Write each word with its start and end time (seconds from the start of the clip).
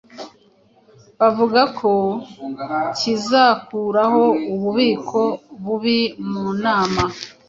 bavuga 1.19 1.61
ko 1.79 1.91
kizakuraho 2.97 4.23
ububiko 4.53 5.21
bubi 5.63 5.99
munama 6.31 7.03